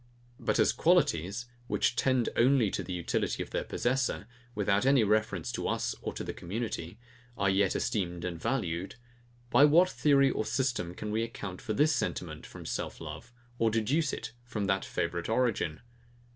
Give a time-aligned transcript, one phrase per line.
[0.39, 5.51] But as qualities, which tend only to the utility of their possessor, without any reference
[5.51, 6.97] to us, or to the community,
[7.37, 8.95] are yet esteemed and valued;
[9.51, 13.69] by what theory or system can we account for this sentiment from self love, or
[13.69, 15.81] deduce it from that favourite origin?